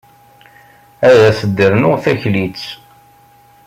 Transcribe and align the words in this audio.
Ad 1.07 1.19
as-d-rnuɣ 1.29 1.95
taklit. 2.03 2.63